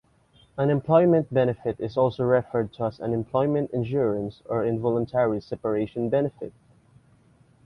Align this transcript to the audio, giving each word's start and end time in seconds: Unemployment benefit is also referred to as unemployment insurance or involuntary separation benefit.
Unemployment 0.57 1.31
benefit 1.31 1.79
is 1.79 1.95
also 1.95 2.23
referred 2.23 2.73
to 2.73 2.85
as 2.85 2.99
unemployment 2.99 3.69
insurance 3.69 4.41
or 4.45 4.65
involuntary 4.65 5.39
separation 5.39 6.09
benefit. 6.09 6.53